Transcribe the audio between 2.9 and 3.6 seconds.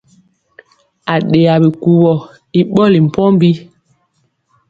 mpɔmbi.